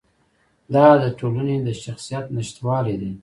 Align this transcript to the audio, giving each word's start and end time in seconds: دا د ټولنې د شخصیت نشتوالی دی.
دا 0.73 0.87
د 1.03 1.05
ټولنې 1.19 1.55
د 1.65 1.67
شخصیت 1.83 2.25
نشتوالی 2.37 2.95
دی. 3.01 3.11